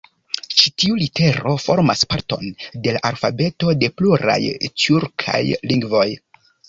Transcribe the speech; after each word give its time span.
Ĉi 0.61 0.69
tiu 0.83 0.95
litero 1.01 1.51
formas 1.65 2.01
parton 2.13 2.49
de 2.87 2.95
la 2.97 3.03
alfabeto 3.11 3.75
de 3.85 3.91
pluraj 4.01 4.39
tjurkaj 4.71 5.39
lingvoj. 5.75 6.09